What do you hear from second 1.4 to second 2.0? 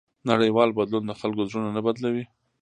زړونه نه